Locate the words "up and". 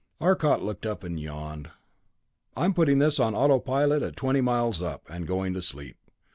0.83-1.19, 4.81-5.27